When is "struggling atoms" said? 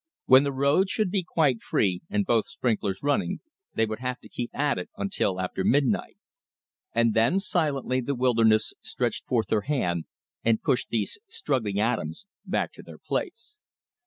11.27-12.25